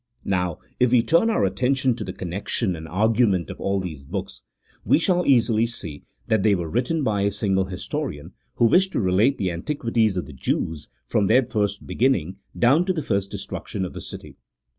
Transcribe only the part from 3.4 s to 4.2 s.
of all these